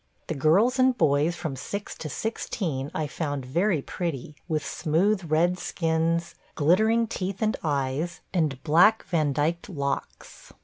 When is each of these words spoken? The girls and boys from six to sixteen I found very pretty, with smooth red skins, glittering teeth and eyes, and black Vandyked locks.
The 0.25 0.33
girls 0.33 0.79
and 0.79 0.97
boys 0.97 1.35
from 1.35 1.55
six 1.55 1.93
to 1.99 2.09
sixteen 2.09 2.89
I 2.91 3.05
found 3.05 3.45
very 3.45 3.83
pretty, 3.83 4.35
with 4.47 4.65
smooth 4.65 5.29
red 5.29 5.59
skins, 5.59 6.33
glittering 6.55 7.05
teeth 7.05 7.39
and 7.43 7.55
eyes, 7.63 8.21
and 8.33 8.63
black 8.63 9.05
Vandyked 9.05 9.69
locks. 9.69 10.53